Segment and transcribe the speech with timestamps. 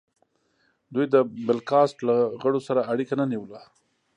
[0.93, 1.15] دوی د
[1.47, 3.61] بل کاسټ له غړو سره اړیکه نه نیوله.